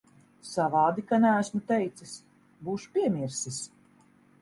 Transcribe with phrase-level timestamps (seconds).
[0.51, 2.17] Savādi, ka neesmu teicis.
[2.65, 3.65] Būšu piemirsis.